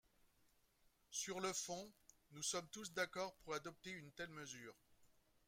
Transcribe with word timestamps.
Sur 1.11 1.39
le 1.41 1.53
fond, 1.53 1.93
nous 2.31 2.41
sommes 2.41 2.67
tous 2.69 2.91
d’accord 2.91 3.35
pour 3.35 3.53
adopter 3.53 3.91
une 3.91 4.11
telle 4.13 4.31
mesure. 4.31 4.73